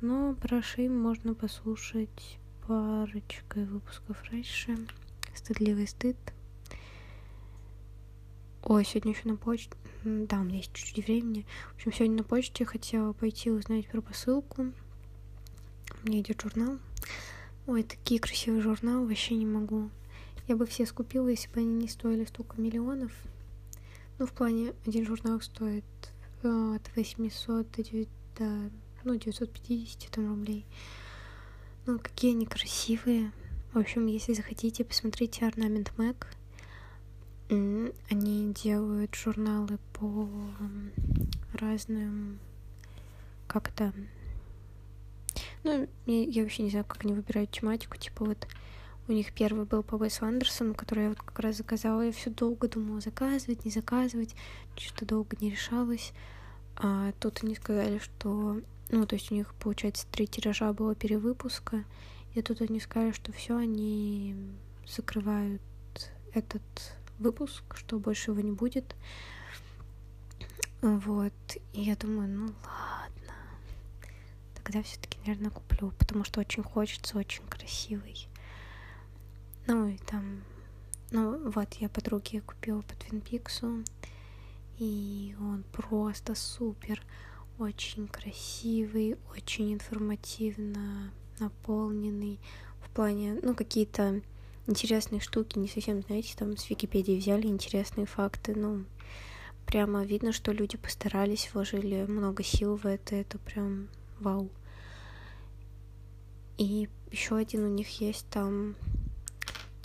Но 0.00 0.34
про 0.34 0.62
Шим 0.62 0.96
можно 0.96 1.34
послушать 1.34 2.38
парочкой 2.64 3.64
выпусков 3.64 4.22
раньше. 4.30 4.76
Стыдливый 5.34 5.88
стыд. 5.88 6.16
Ой, 8.62 8.84
сегодня 8.84 9.14
еще 9.14 9.28
на 9.28 9.36
почте... 9.36 9.74
Да, 10.04 10.38
у 10.38 10.44
меня 10.44 10.58
есть 10.58 10.72
чуть-чуть 10.72 11.06
времени. 11.06 11.44
В 11.72 11.74
общем, 11.74 11.92
сегодня 11.92 12.18
на 12.18 12.22
почте 12.22 12.64
хотела 12.64 13.12
пойти 13.12 13.50
узнать 13.50 13.88
про 13.88 14.00
посылку. 14.00 14.72
Мне 16.04 16.20
идет 16.20 16.40
журнал. 16.40 16.78
Ой, 17.66 17.82
такие 17.82 18.20
красивые 18.20 18.62
журналы, 18.62 19.08
вообще 19.08 19.34
не 19.34 19.46
могу. 19.46 19.90
Я 20.48 20.56
бы 20.56 20.64
все 20.64 20.86
скупила, 20.86 21.28
если 21.28 21.48
бы 21.48 21.60
они 21.60 21.74
не 21.74 21.88
стоили 21.88 22.24
столько 22.24 22.60
миллионов. 22.60 23.12
Ну, 24.18 24.26
в 24.26 24.32
плане, 24.32 24.74
один 24.86 25.04
журнал 25.04 25.40
стоит 25.40 25.84
от 26.42 26.82
800 26.94 27.70
до 27.72 27.82
9, 27.82 28.08
до, 28.38 28.70
ну, 29.04 29.16
950 29.16 30.10
там, 30.10 30.28
рублей. 30.28 30.64
Ну, 31.84 31.98
какие 31.98 32.32
они 32.32 32.46
красивые. 32.46 33.32
В 33.72 33.78
общем, 33.78 34.06
если 34.06 34.34
захотите, 34.34 34.84
посмотрите 34.84 35.46
Орнамент 35.46 35.92
Мэг. 35.98 36.28
Они 37.48 38.52
делают 38.54 39.14
журналы 39.14 39.78
по 39.92 40.28
разным... 41.52 42.38
Как 43.46 43.68
это... 43.68 43.92
Ну, 45.62 45.88
я, 46.06 46.22
я 46.22 46.42
вообще 46.42 46.62
не 46.62 46.70
знаю, 46.70 46.84
как 46.84 47.04
они 47.04 47.14
выбирают 47.14 47.50
тематику. 47.50 47.96
Типа 47.96 48.24
вот 48.24 48.46
у 49.08 49.12
них 49.12 49.32
первый 49.32 49.66
был 49.66 49.82
по 49.82 49.94
Уэсу 49.94 50.24
Андерсону, 50.24 50.74
который 50.74 51.04
я 51.04 51.08
вот 51.10 51.20
как 51.22 51.38
раз 51.38 51.56
заказала. 51.56 52.02
Я 52.02 52.12
все 52.12 52.30
долго 52.30 52.68
думала, 52.68 53.00
заказывать, 53.00 53.64
не 53.64 53.70
заказывать. 53.70 54.34
Что-то 54.76 55.06
долго 55.06 55.36
не 55.40 55.50
решалась. 55.50 56.12
А 56.76 57.12
тут 57.20 57.44
они 57.44 57.54
сказали, 57.54 57.98
что... 57.98 58.60
Ну, 58.88 59.06
то 59.06 59.16
есть 59.16 59.32
у 59.32 59.34
них, 59.34 59.54
получается, 59.54 60.06
три 60.10 60.26
тиража 60.26 60.72
было 60.72 60.94
перевыпуска. 60.94 61.84
И 62.34 62.42
тут 62.42 62.60
они 62.60 62.80
сказали, 62.80 63.12
что 63.12 63.32
все, 63.32 63.56
они 63.56 64.36
закрывают 64.86 65.62
этот 66.34 66.62
выпуск, 67.18 67.76
что 67.76 67.98
больше 67.98 68.32
его 68.32 68.40
не 68.40 68.52
будет. 68.52 68.94
Вот. 70.82 71.32
И 71.72 71.80
я 71.82 71.96
думаю, 71.96 72.28
ну 72.28 72.44
ладно. 72.64 73.34
Тогда 74.54 74.82
все-таки, 74.82 75.18
наверное, 75.24 75.50
куплю, 75.50 75.92
потому 75.98 76.24
что 76.24 76.40
очень 76.40 76.62
хочется, 76.62 77.16
очень 77.18 77.44
красивый. 77.46 78.28
Ну 79.66 79.88
и 79.88 79.98
там... 79.98 80.42
Ну 81.10 81.50
вот, 81.50 81.74
я 81.74 81.88
подруге 81.88 82.40
купила 82.40 82.82
по 82.82 82.94
Твин. 82.94 83.22
И 84.78 85.34
он 85.40 85.64
просто 85.72 86.34
супер, 86.34 87.02
очень 87.58 88.06
красивый, 88.08 89.16
очень 89.34 89.72
информативно 89.72 91.10
наполненный 91.38 92.38
в 92.82 92.90
плане, 92.90 93.38
ну, 93.42 93.54
какие-то 93.54 94.20
интересные 94.66 95.20
штуки, 95.20 95.58
не 95.58 95.68
совсем, 95.68 96.02
знаете, 96.02 96.34
там 96.36 96.56
с 96.56 96.68
Википедии 96.68 97.18
взяли 97.18 97.46
интересные 97.46 98.06
факты, 98.06 98.54
ну, 98.54 98.84
прямо 99.64 100.04
видно, 100.04 100.32
что 100.32 100.52
люди 100.52 100.76
постарались, 100.76 101.50
вложили 101.52 102.04
много 102.04 102.42
сил 102.42 102.76
в 102.76 102.86
это, 102.86 103.16
это 103.16 103.38
прям 103.38 103.88
вау. 104.20 104.50
И 106.58 106.88
еще 107.10 107.36
один 107.36 107.64
у 107.64 107.68
них 107.68 108.00
есть 108.00 108.26
там, 108.28 108.76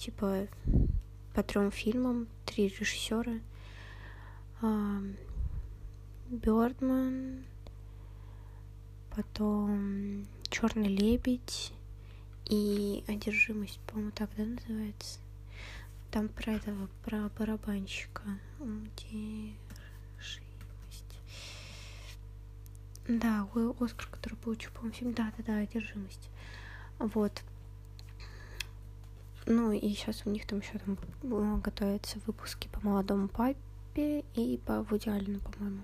типа, 0.02 0.48
по 1.34 1.44
трем 1.44 1.72
фильмам, 1.72 2.28
три 2.46 2.68
режиссера— 2.68 3.40
Бёрдман, 6.30 7.44
потом 9.16 10.26
Черный 10.50 10.88
лебедь 10.88 11.72
и 12.46 13.04
одержимость, 13.08 13.80
по-моему, 13.88 14.12
так 14.12 14.30
да 14.36 14.44
называется. 14.44 15.20
Там 16.12 16.28
про 16.28 16.54
этого, 16.54 16.90
про 17.06 17.30
барабанщика. 17.38 18.24
Удержимость. 18.60 19.56
Да, 23.08 23.48
Оскар, 23.80 24.08
который 24.12 24.36
получил, 24.36 24.72
по-моему, 24.72 24.94
фильм. 24.94 25.14
Да, 25.14 25.32
да, 25.38 25.44
да, 25.46 25.58
одержимость. 25.58 26.30
Вот. 27.00 27.44
Ну 29.46 29.72
и 29.72 29.90
сейчас 29.94 30.24
у 30.26 30.30
них 30.30 30.46
там 30.46 30.60
еще 30.60 30.80
там 30.80 31.62
готовятся 31.62 32.20
выпуски 32.26 32.68
по 32.72 32.80
молодому 32.86 33.28
папе 33.28 34.24
и 34.36 34.60
по 34.66 34.84
Вуди 34.84 35.10
по-моему. 35.10 35.82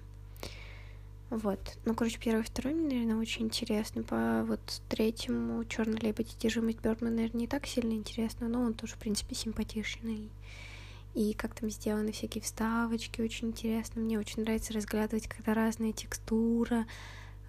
Вот. 1.30 1.60
Ну, 1.84 1.94
короче, 1.94 2.20
первый 2.20 2.42
и 2.42 2.46
второй 2.46 2.74
мне, 2.74 2.86
наверное, 2.86 3.22
очень 3.22 3.46
интересный. 3.46 4.04
По 4.04 4.46
вот 4.48 4.82
третьему 4.88 5.66
черный 5.66 6.00
лебедь 6.00 6.34
одержимость 6.38 6.80
Бёрдмана, 6.80 7.16
наверное, 7.16 7.42
не 7.42 7.48
так 7.48 7.66
сильно 7.68 7.92
интересно, 7.94 8.48
но 8.48 8.62
он 8.62 8.74
тоже, 8.74 8.96
в 8.96 8.98
принципе, 8.98 9.36
симпатичный. 9.36 10.30
И 11.16 11.34
как 11.34 11.54
там 11.54 11.70
сделаны 11.70 12.14
всякие 12.14 12.42
вставочки, 12.44 13.22
очень 13.22 13.50
интересно. 13.50 14.02
Мне 14.02 14.20
очень 14.20 14.44
нравится 14.44 14.72
разглядывать, 14.72 15.28
когда 15.28 15.54
разная 15.54 15.92
текстура, 15.92 16.86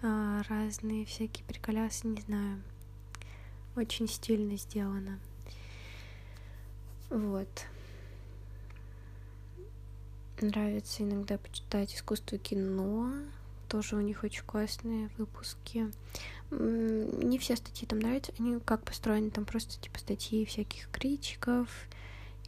а, 0.01 0.41
разные 0.49 1.05
всякие 1.05 1.45
приколясы, 1.45 2.07
не 2.07 2.21
знаю. 2.21 2.61
Очень 3.77 4.09
стильно 4.09 4.57
сделано. 4.57 5.19
Вот. 7.09 7.47
Нравится 10.41 11.03
иногда 11.03 11.37
почитать 11.37 11.93
искусство 11.93 12.37
кино. 12.37 13.11
Тоже 13.67 13.95
у 13.95 14.01
них 14.01 14.23
очень 14.23 14.43
классные 14.43 15.09
выпуски. 15.17 15.91
Не 16.51 17.37
все 17.37 17.55
статьи 17.55 17.87
там 17.87 17.99
нравятся. 17.99 18.33
Они 18.39 18.59
как 18.59 18.83
построены, 18.83 19.29
там 19.29 19.45
просто 19.45 19.79
типа 19.79 19.99
статьи 19.99 20.45
всяких 20.45 20.89
критиков 20.91 21.69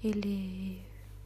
или 0.02 0.82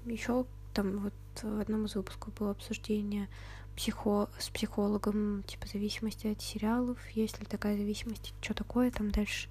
еще 0.05 0.45
там 0.73 0.97
вот 0.99 1.13
в 1.41 1.59
одном 1.59 1.85
из 1.85 1.95
выпусков 1.95 2.33
было 2.33 2.51
обсуждение 2.51 3.29
психо 3.75 4.29
с 4.39 4.49
психологом 4.49 5.43
типа 5.43 5.67
зависимости 5.67 6.27
от 6.27 6.41
сериалов, 6.41 6.97
есть 7.11 7.39
ли 7.39 7.45
такая 7.45 7.77
зависимость, 7.77 8.33
что 8.41 8.53
такое 8.53 8.91
там 8.91 9.11
дальше. 9.11 9.49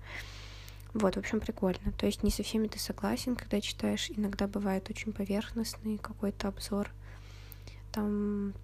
Вот, 0.94 1.16
в 1.16 1.18
общем, 1.18 1.40
прикольно. 1.40 1.92
То 1.98 2.06
есть 2.06 2.22
не 2.22 2.30
со 2.30 2.44
всеми 2.44 2.68
ты 2.68 2.78
согласен, 2.78 3.34
когда 3.34 3.60
читаешь. 3.60 4.10
Иногда 4.10 4.46
бывает 4.46 4.88
очень 4.88 5.12
поверхностный 5.12 5.98
какой-то 5.98 6.48
обзор. 6.48 6.88
Там, 7.90 8.54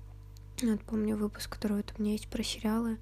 вот 0.63 0.81
помню 0.83 1.17
выпуск, 1.17 1.51
который 1.51 1.79
вот 1.79 1.93
у 1.99 2.03
меня 2.03 2.13
есть 2.13 2.29
про 2.29 2.45
сериалы, 2.45 2.99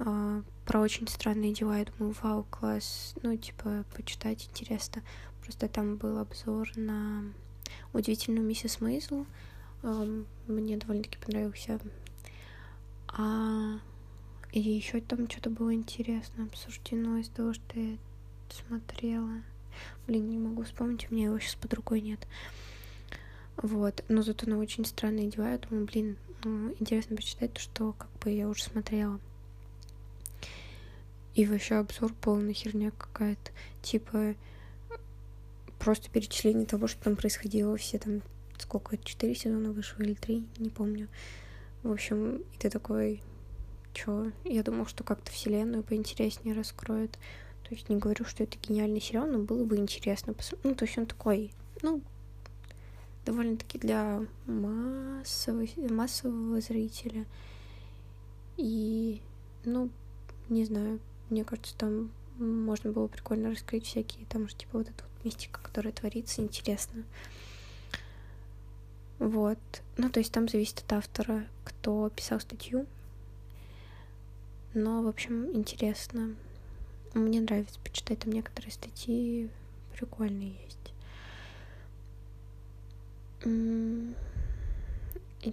э, 0.00 0.42
про 0.66 0.80
очень 0.80 1.06
странные 1.06 1.54
дела. 1.54 1.78
Я 1.78 1.84
думаю, 1.84 2.16
вау, 2.20 2.46
класс. 2.50 3.14
Ну, 3.22 3.36
типа, 3.36 3.84
почитать 3.94 4.48
интересно. 4.50 5.02
Просто 5.42 5.68
там 5.68 5.96
был 5.96 6.18
обзор 6.18 6.68
на 6.74 7.22
удивительную 7.92 8.44
миссис 8.44 8.80
Мейзл. 8.80 9.24
Э, 9.84 10.22
мне 10.48 10.76
довольно-таки 10.76 11.18
понравился. 11.18 11.78
А 13.06 13.78
и 14.50 14.60
еще 14.60 15.00
там 15.00 15.30
что-то 15.30 15.50
было 15.50 15.72
интересно 15.74 16.44
обсуждено 16.44 17.18
из 17.18 17.28
того, 17.28 17.52
что 17.52 17.78
я 17.78 17.96
смотрела. 18.52 19.42
Блин, 20.06 20.30
не 20.30 20.38
могу 20.38 20.62
вспомнить, 20.62 21.10
у 21.10 21.14
меня 21.14 21.26
его 21.26 21.38
сейчас 21.38 21.54
под 21.54 21.74
рукой 21.74 22.00
нет. 22.00 22.26
Вот, 23.56 24.04
но 24.08 24.22
зато 24.22 24.48
на 24.48 24.58
очень 24.58 24.84
странные 24.84 25.28
дела. 25.28 25.50
Я 25.50 25.58
думаю, 25.58 25.86
блин, 25.86 26.16
ну, 26.44 26.74
интересно 26.78 27.16
почитать 27.16 27.52
то, 27.52 27.60
что 27.60 27.92
как 27.92 28.10
бы 28.20 28.30
я 28.30 28.48
уже 28.48 28.62
смотрела. 28.62 29.20
И 31.34 31.44
вообще 31.44 31.76
обзор 31.76 32.12
полная 32.20 32.52
херня 32.52 32.90
какая-то. 32.90 33.52
Типа, 33.82 34.34
просто 35.78 36.10
перечисление 36.10 36.66
того, 36.66 36.86
что 36.86 37.02
там 37.02 37.16
происходило. 37.16 37.76
Все 37.76 37.98
там, 37.98 38.22
сколько, 38.58 38.96
четыре 38.98 39.34
сезона 39.34 39.72
вышло 39.72 40.02
или 40.02 40.14
три, 40.14 40.46
не 40.58 40.70
помню. 40.70 41.08
В 41.82 41.92
общем, 41.92 42.38
и 42.38 42.58
ты 42.58 42.70
такой, 42.70 43.22
чё? 43.92 44.32
Я 44.44 44.62
думал, 44.62 44.86
что 44.86 45.04
как-то 45.04 45.30
вселенную 45.30 45.82
поинтереснее 45.82 46.54
раскроют. 46.54 47.18
То 47.68 47.74
есть 47.74 47.90
не 47.90 47.96
говорю, 47.96 48.24
что 48.24 48.44
это 48.44 48.56
гениальный 48.58 49.00
сериал, 49.00 49.26
но 49.26 49.40
было 49.40 49.62
бы 49.64 49.76
интересно 49.76 50.32
посмотреть. 50.32 50.64
Ну, 50.64 50.74
то 50.74 50.84
есть 50.86 50.96
он 50.96 51.04
такой, 51.04 51.52
ну, 51.82 52.00
довольно-таки 53.26 53.78
для 53.78 54.24
массового, 54.46 55.66
массового 55.76 56.62
зрителя. 56.62 57.26
И, 58.56 59.20
ну, 59.66 59.90
не 60.48 60.64
знаю, 60.64 60.98
мне 61.28 61.44
кажется, 61.44 61.76
там 61.76 62.10
можно 62.38 62.90
было 62.90 63.06
прикольно 63.06 63.50
раскрыть 63.50 63.84
всякие, 63.84 64.24
там 64.26 64.48
же, 64.48 64.56
типа, 64.56 64.78
вот 64.78 64.88
эта 64.88 65.04
вот 65.04 65.24
мистика, 65.24 65.60
которая 65.62 65.92
творится, 65.92 66.40
интересно. 66.40 67.04
Вот. 69.18 69.58
Ну, 69.98 70.08
то 70.08 70.20
есть 70.20 70.32
там 70.32 70.48
зависит 70.48 70.78
от 70.78 70.92
автора, 70.94 71.44
кто 71.64 72.08
писал 72.08 72.40
статью. 72.40 72.86
Но, 74.72 75.02
в 75.02 75.08
общем, 75.08 75.54
интересно. 75.54 76.34
Мне 77.18 77.40
нравится 77.40 77.80
почитать, 77.80 78.20
там 78.20 78.32
некоторые 78.32 78.70
статьи 78.70 79.50
прикольные 79.92 80.54
есть. 80.64 80.94
И 83.44 84.14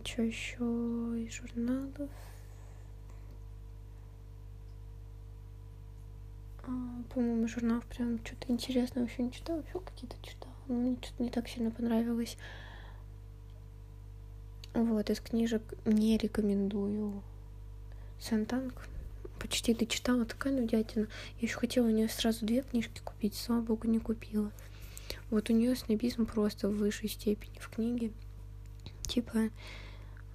что 0.04 0.22
еще 0.22 0.64
из 1.24 1.34
журналов? 1.34 2.12
А, 6.68 7.04
по-моему, 7.12 7.48
журналов 7.48 7.84
прям 7.88 8.24
что-то 8.24 8.52
интересное 8.52 9.02
вообще 9.02 9.24
не 9.24 9.32
читала, 9.32 9.64
еще 9.68 9.80
какие-то 9.80 10.18
читала. 10.22 10.54
Но 10.68 10.76
мне 10.76 10.98
что-то 11.02 11.24
не 11.24 11.32
так 11.32 11.48
сильно 11.48 11.72
понравилось. 11.72 12.38
Вот, 14.76 15.10
из 15.10 15.20
книжек 15.20 15.64
не 15.86 16.16
рекомендую 16.18 17.24
Сантанг 18.20 18.88
почти 19.46 19.76
дочитала, 19.76 20.26
такая 20.26 20.60
нудятина. 20.60 21.08
Я 21.40 21.48
еще 21.48 21.58
хотела 21.58 21.86
у 21.86 21.92
нее 21.92 22.10
сразу 22.10 22.46
две 22.46 22.64
книжки 22.64 23.00
купить, 23.04 23.36
слава 23.36 23.62
богу, 23.62 23.88
не 23.88 24.00
купила. 24.00 24.52
Вот 25.30 25.52
у 25.52 25.54
нее 25.54 25.76
снобизм 25.76 26.26
просто 26.26 26.68
в 26.68 26.78
высшей 26.78 27.10
степени 27.10 27.60
в 27.60 27.70
книге. 27.70 28.12
Типа, 29.04 29.50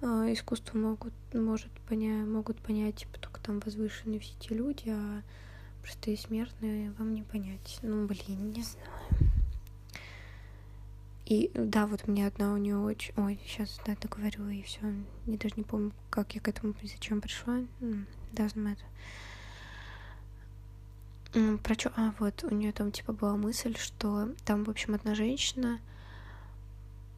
э, 0.01 0.05
искусство 0.31 0.77
могут, 0.77 1.13
может 1.33 1.71
поня 1.89 2.25
могут 2.25 2.57
понять, 2.59 2.95
типа, 2.95 3.19
только 3.19 3.41
там 3.41 3.59
возвышенные 3.59 4.21
все 4.21 4.33
эти 4.39 4.53
люди, 4.53 4.87
а 4.87 5.23
простые 5.81 6.15
смертные 6.15 6.91
вам 6.91 7.13
не 7.13 7.23
понять. 7.23 7.79
Ну, 7.81 8.07
блин, 8.07 8.53
не 8.53 8.63
знаю. 8.63 8.87
И 11.25 11.51
да, 11.53 11.85
вот 11.85 12.07
мне 12.07 12.27
одна 12.27 12.53
у 12.53 12.57
нее 12.57 12.77
очень... 12.77 13.13
Ой, 13.17 13.39
сейчас 13.45 13.77
да, 13.85 13.95
договорю, 13.99 14.47
и 14.47 14.61
все. 14.61 14.79
Я 15.25 15.37
даже 15.37 15.55
не 15.57 15.63
помню, 15.63 15.91
как 16.09 16.33
я 16.33 16.39
к 16.39 16.47
этому, 16.47 16.73
зачем 16.81 17.19
пришла. 17.19 17.59
Doesn't 18.33 18.55
matter. 18.55 18.85
Про 21.63 21.73
что? 21.75 21.91
А, 21.95 22.13
вот, 22.19 22.43
у 22.43 22.53
нее 22.53 22.71
там 22.71 22.91
типа 22.91 23.13
была 23.13 23.35
мысль, 23.37 23.75
что 23.77 24.29
там, 24.45 24.63
в 24.65 24.69
общем, 24.69 24.95
одна 24.95 25.15
женщина 25.15 25.79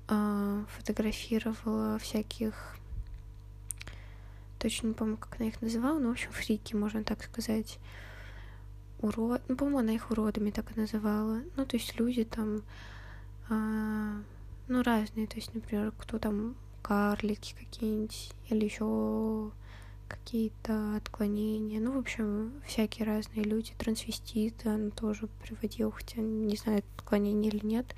э, 0.07 0.63
фотографировала 0.77 1.97
всяких 1.97 2.77
точно 4.63 4.87
не 4.87 4.93
помню, 4.93 5.17
как 5.17 5.35
она 5.39 5.49
их 5.49 5.61
называла, 5.61 5.99
но, 5.99 6.09
в 6.09 6.11
общем, 6.13 6.31
фрики, 6.31 6.73
можно 6.73 7.03
так 7.03 7.21
сказать. 7.23 7.79
Урод... 8.99 9.41
Ну, 9.49 9.57
по-моему, 9.57 9.79
она 9.79 9.91
их 9.91 10.09
уродами 10.09 10.51
так 10.51 10.71
и 10.71 10.79
называла. 10.79 11.41
Ну, 11.57 11.65
то 11.65 11.75
есть 11.75 11.99
люди 11.99 12.23
там 12.23 12.61
а, 13.49 14.21
ну, 14.69 14.81
разные, 14.83 15.27
то 15.27 15.35
есть, 15.35 15.53
например, 15.53 15.91
кто 15.97 16.17
там 16.17 16.55
карлики 16.81 17.55
какие-нибудь, 17.59 18.31
или 18.49 18.63
еще 18.63 19.51
какие-то 20.07 20.95
отклонения. 20.95 21.79
Ну, 21.79 21.93
в 21.93 21.97
общем, 21.97 22.53
всякие 22.65 23.05
разные 23.05 23.43
люди, 23.43 23.73
трансвеститы, 23.77 24.69
она 24.69 24.89
тоже 24.91 25.27
приводила, 25.41 25.91
хотя 25.91 26.21
не 26.21 26.55
знаю, 26.55 26.83
отклонения 26.97 27.49
или 27.49 27.65
нет. 27.65 27.95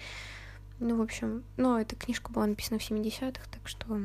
Ну, 0.80 0.98
в 0.98 1.02
общем, 1.02 1.44
ну, 1.58 1.78
эта 1.78 1.96
книжка 1.96 2.32
была 2.32 2.48
написана 2.48 2.80
в 2.80 2.90
70-х, 2.90 3.42
так 3.52 3.68
что 3.68 4.02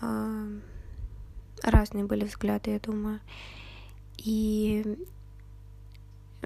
а, 0.00 0.46
разные 1.62 2.04
были 2.04 2.24
взгляды, 2.24 2.72
я 2.72 2.80
думаю. 2.80 3.20
И, 4.18 4.98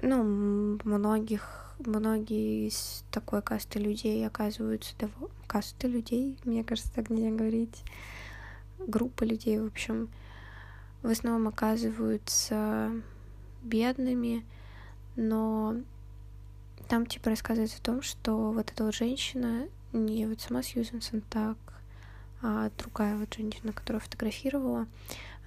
ну, 0.01 0.79
многих 0.83 1.63
многие 1.79 2.67
из 2.67 3.03
такой 3.11 3.41
касты 3.41 3.79
людей 3.79 4.25
оказываются 4.25 4.95
того... 4.97 5.29
Касты 5.47 5.87
людей, 5.87 6.37
мне 6.45 6.63
кажется, 6.63 6.91
так 6.93 7.09
нельзя 7.09 7.35
говорить. 7.35 7.83
Группа 8.87 9.23
людей, 9.23 9.59
в 9.59 9.65
общем, 9.65 10.09
в 11.01 11.07
основном 11.09 11.47
оказываются 11.47 12.91
бедными, 13.61 14.45
но 15.15 15.75
там 16.87 17.05
типа 17.05 17.29
рассказывается 17.29 17.77
о 17.79 17.85
том, 17.85 18.01
что 18.01 18.51
вот 18.51 18.71
эта 18.71 18.83
вот 18.83 18.95
женщина, 18.95 19.67
не 19.93 20.25
вот 20.25 20.41
сама 20.41 20.63
Сьюзен 20.63 21.21
так, 21.29 21.57
а 22.41 22.69
другая 22.77 23.15
вот 23.15 23.33
женщина, 23.33 23.71
которая 23.71 24.01
фотографировала, 24.01 24.87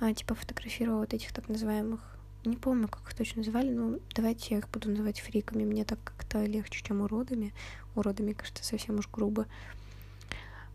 а, 0.00 0.12
типа 0.14 0.34
фотографировала 0.34 1.00
вот 1.00 1.14
этих 1.14 1.32
так 1.32 1.48
называемых 1.48 2.16
не 2.46 2.56
помню, 2.56 2.88
как 2.88 3.02
их 3.02 3.14
точно 3.14 3.38
называли, 3.38 3.70
но 3.70 3.98
давайте 4.14 4.54
я 4.54 4.58
их 4.58 4.68
буду 4.70 4.90
называть 4.90 5.20
фриками. 5.20 5.64
Мне 5.64 5.84
так 5.84 5.98
как-то 6.04 6.44
легче, 6.44 6.82
чем 6.82 7.00
уродами. 7.00 7.52
Уродами, 7.94 8.32
кажется, 8.32 8.64
совсем 8.64 8.98
уж 8.98 9.08
грубо. 9.08 9.46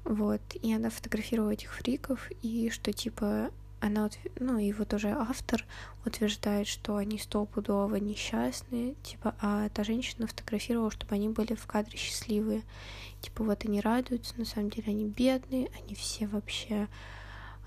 Вот. 0.04 0.42
И 0.62 0.74
она 0.74 0.90
фотографировала 0.90 1.52
этих 1.52 1.74
фриков, 1.74 2.30
и 2.42 2.70
что, 2.70 2.92
типа, 2.92 3.52
она, 3.82 4.10
ну, 4.40 4.58
и 4.60 4.72
вот 4.74 4.94
уже 4.94 5.10
автор 5.10 5.66
утверждает, 6.06 6.68
что 6.68 6.98
они 6.98 7.18
стопудово 7.18 7.96
несчастные, 7.96 8.96
типа, 9.04 9.36
а 9.42 9.70
та 9.70 9.84
женщина 9.84 10.28
фотографировала, 10.28 10.92
чтобы 10.92 11.16
они 11.16 11.30
были 11.30 11.56
в 11.56 11.66
кадре 11.66 11.98
счастливые. 11.98 12.62
Типа, 13.22 13.44
вот 13.44 13.66
они 13.66 13.82
радуются, 13.82 14.34
на 14.38 14.46
самом 14.46 14.70
деле 14.70 14.92
они 14.92 15.06
бедные, 15.06 15.70
они 15.80 15.96
все 15.96 16.28
вообще 16.28 16.88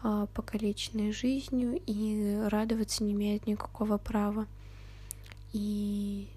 а, 0.03 0.27
покалеченные 0.27 1.12
жизнью 1.12 1.81
и 1.87 2.47
радоваться 2.49 3.03
не 3.03 3.12
имеют 3.12 3.47
никакого 3.47 3.99
права. 3.99 4.47
И 5.53 6.29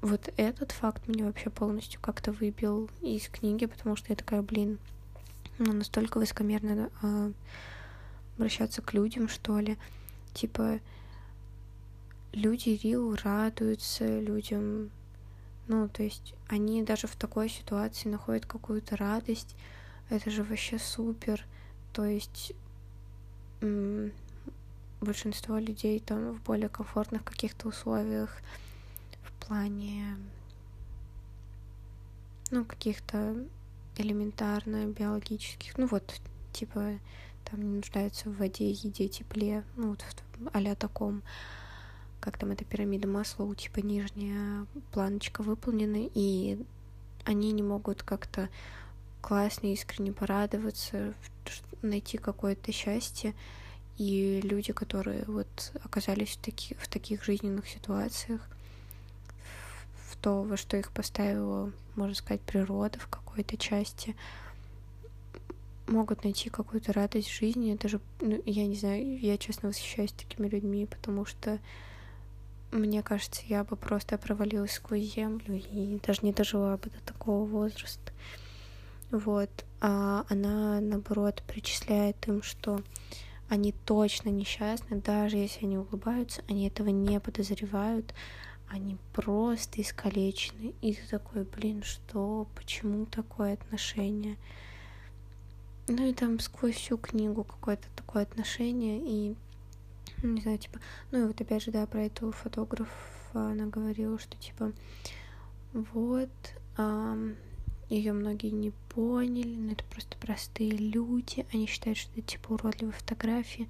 вот 0.00 0.32
этот 0.36 0.72
факт 0.72 1.08
меня 1.08 1.26
вообще 1.26 1.50
полностью 1.50 2.00
как-то 2.00 2.32
выбил 2.32 2.88
из 3.00 3.28
книги, 3.28 3.66
потому 3.66 3.96
что 3.96 4.12
я 4.12 4.16
такая, 4.16 4.42
блин, 4.42 4.78
ну, 5.58 5.72
настолько 5.72 6.18
высокомерно 6.18 6.90
э, 7.02 7.32
обращаться 8.36 8.82
к 8.82 8.92
людям, 8.92 9.28
что 9.28 9.58
ли. 9.58 9.76
Типа, 10.32 10.80
люди 12.32 12.80
Рио 12.82 13.14
радуются 13.22 14.20
людям, 14.20 14.90
ну, 15.68 15.88
то 15.88 16.02
есть 16.02 16.34
они 16.48 16.82
даже 16.82 17.06
в 17.06 17.16
такой 17.16 17.48
ситуации 17.48 18.08
находят 18.08 18.46
какую-то 18.46 18.96
радость. 18.96 19.56
Это 20.10 20.30
же 20.30 20.42
вообще 20.42 20.78
супер. 20.78 21.44
То 21.92 22.04
есть 22.04 22.52
большинство 25.00 25.58
людей 25.58 26.00
там 26.00 26.32
в 26.32 26.42
более 26.42 26.68
комфортных 26.68 27.24
каких-то 27.24 27.68
условиях 27.68 28.38
в 29.22 29.46
плане 29.46 30.16
ну, 32.50 32.64
каких-то 32.64 33.36
элементарно 33.96 34.86
биологических, 34.86 35.76
ну 35.78 35.86
вот, 35.86 36.20
типа, 36.52 36.98
там 37.44 37.62
не 37.62 37.76
нуждаются 37.76 38.28
в 38.28 38.36
воде, 38.36 38.70
еде, 38.70 39.08
тепле, 39.08 39.64
ну 39.76 39.90
вот 39.90 40.04
а 40.52 40.74
таком, 40.74 41.22
как 42.20 42.38
там 42.38 42.50
эта 42.50 42.64
пирамида 42.64 43.06
масла, 43.06 43.54
типа 43.54 43.80
нижняя 43.80 44.66
планочка 44.92 45.42
выполнена, 45.42 46.08
и 46.14 46.58
они 47.24 47.52
не 47.52 47.62
могут 47.62 48.02
как-то 48.02 48.48
классно, 49.20 49.72
искренне 49.72 50.12
порадоваться, 50.12 51.14
найти 51.82 52.18
какое-то 52.18 52.72
счастье, 52.72 53.34
и 53.96 54.40
люди, 54.42 54.72
которые 54.72 55.24
вот 55.26 55.72
оказались 55.84 56.30
в, 56.30 56.42
таки, 56.42 56.74
в 56.74 56.88
таких 56.88 57.24
жизненных 57.24 57.68
ситуациях, 57.68 58.40
в 60.10 60.16
то, 60.16 60.42
во 60.42 60.56
что 60.56 60.76
их 60.76 60.90
поставила, 60.90 61.72
можно 61.96 62.14
сказать, 62.14 62.40
природа 62.40 62.98
в 62.98 63.08
какой-то 63.08 63.56
части, 63.56 64.16
могут 65.86 66.24
найти 66.24 66.50
какую-то 66.50 66.92
радость 66.92 67.28
в 67.28 67.38
жизни. 67.38 67.76
Даже, 67.80 68.00
ну, 68.20 68.40
я 68.46 68.66
не 68.66 68.76
знаю, 68.76 69.18
я 69.18 69.36
честно 69.36 69.68
восхищаюсь 69.68 70.12
такими 70.12 70.48
людьми, 70.48 70.86
потому 70.86 71.24
что 71.24 71.58
мне 72.72 73.02
кажется, 73.02 73.42
я 73.46 73.62
бы 73.64 73.76
просто 73.76 74.18
провалилась 74.18 74.72
сквозь 74.72 75.14
землю 75.14 75.62
и 75.70 76.00
даже 76.04 76.20
не 76.22 76.32
дожила 76.32 76.76
бы 76.76 76.90
до 76.90 77.00
такого 77.04 77.44
возраста. 77.44 78.12
Вот. 79.10 79.50
А 79.80 80.24
она, 80.28 80.80
наоборот, 80.80 81.42
причисляет 81.46 82.26
им, 82.26 82.42
что 82.42 82.80
они 83.48 83.72
точно 83.84 84.30
несчастны, 84.30 85.00
даже 85.00 85.36
если 85.36 85.66
они 85.66 85.78
улыбаются, 85.78 86.42
они 86.48 86.66
этого 86.66 86.88
не 86.88 87.20
подозревают, 87.20 88.14
они 88.68 88.96
просто 89.12 89.82
искалечены. 89.82 90.74
И 90.80 90.94
ты 90.94 91.00
такой, 91.08 91.44
блин, 91.44 91.82
что, 91.82 92.46
почему 92.54 93.06
такое 93.06 93.54
отношение? 93.54 94.36
Ну 95.86 96.08
и 96.08 96.14
там 96.14 96.40
сквозь 96.40 96.76
всю 96.76 96.96
книгу 96.96 97.44
какое-то 97.44 97.86
такое 97.94 98.22
отношение, 98.22 99.00
и, 99.04 99.36
не 100.22 100.40
знаю, 100.40 100.58
типа, 100.58 100.80
ну 101.10 101.24
и 101.24 101.26
вот 101.26 101.40
опять 101.40 101.62
же, 101.62 101.70
да, 101.70 101.86
про 101.86 102.04
эту 102.04 102.32
фотограф 102.32 102.88
она 103.34 103.66
говорила, 103.66 104.18
что, 104.18 104.36
типа, 104.38 104.72
вот, 105.72 106.30
эм, 106.78 107.36
ее 107.88 108.12
многие 108.12 108.50
не 108.50 108.70
поняли, 108.88 109.56
но 109.56 109.72
это 109.72 109.84
просто 109.84 110.16
простые 110.18 110.70
люди, 110.70 111.46
они 111.52 111.66
считают, 111.66 111.98
что 111.98 112.10
это 112.12 112.22
типа 112.22 112.52
уродливые 112.52 112.94
фотографии, 112.94 113.68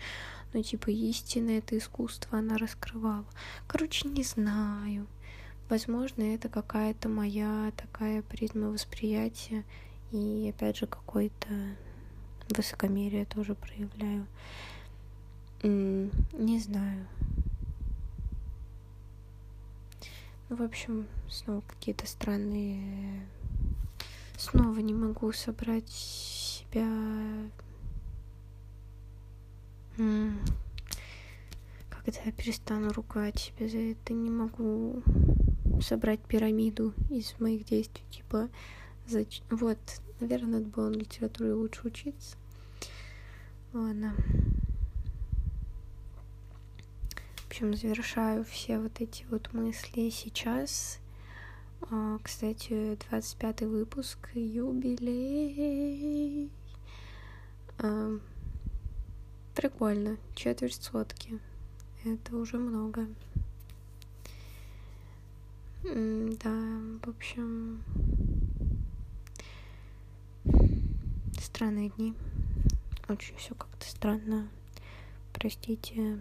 но 0.52 0.62
типа 0.62 0.90
истинно 0.90 1.50
это 1.50 1.76
искусство 1.76 2.38
она 2.38 2.56
раскрывала. 2.58 3.26
Короче, 3.66 4.08
не 4.08 4.22
знаю. 4.22 5.06
Возможно, 5.68 6.22
это 6.22 6.48
какая-то 6.48 7.08
моя 7.08 7.72
такая 7.76 8.22
призма 8.22 8.68
восприятия, 8.68 9.64
и 10.12 10.52
опять 10.54 10.76
же 10.76 10.86
какой-то 10.86 11.48
высокомерие 12.50 13.24
тоже 13.24 13.54
проявляю. 13.54 14.26
Не 15.62 16.60
знаю. 16.60 17.06
Ну, 20.50 20.56
в 20.56 20.62
общем, 20.62 21.06
снова 21.30 21.62
какие-то 21.62 22.06
странные 22.06 23.26
снова 24.36 24.78
не 24.80 24.94
могу 24.94 25.32
собрать 25.32 25.88
себя 25.90 26.86
когда 32.04 32.20
я 32.26 32.32
перестану 32.32 32.92
ругать 32.92 33.38
себя 33.38 33.66
за 33.66 33.78
это, 33.78 34.12
не 34.12 34.28
могу 34.28 35.02
собрать 35.80 36.20
пирамиду 36.20 36.92
из 37.08 37.34
моих 37.40 37.64
действий, 37.64 38.04
типа, 38.10 38.50
зач... 39.06 39.40
вот, 39.50 39.78
наверное, 40.20 40.58
надо 40.58 40.66
было 40.66 40.90
на 40.90 40.96
литературе 40.96 41.54
лучше 41.54 41.80
учиться. 41.86 42.36
Ладно. 43.72 44.14
В 47.36 47.46
общем, 47.48 47.74
завершаю 47.74 48.44
все 48.44 48.78
вот 48.78 49.00
эти 49.00 49.24
вот 49.30 49.52
мысли 49.54 50.10
сейчас. 50.10 50.98
А, 51.90 52.18
кстати, 52.22 52.96
25 53.10 53.62
выпуск, 53.62 54.30
юбилей. 54.34 55.70
А, 57.78 58.18
прикольно, 59.54 60.16
четверть 60.34 60.82
сотки. 60.82 61.38
Это 62.04 62.36
уже 62.36 62.56
много. 62.58 63.06
Да, 65.82 66.80
в 67.02 67.08
общем, 67.10 67.82
странные 71.38 71.90
дни. 71.90 72.14
Очень 73.08 73.36
все 73.36 73.54
как-то 73.54 73.86
странно. 73.86 74.48
Простите 75.34 76.18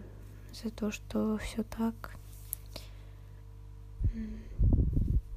за 0.52 0.70
то, 0.70 0.90
что 0.90 1.38
все 1.38 1.62
так. 1.62 2.16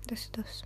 До 0.08 0.16
свидос. 0.16 0.64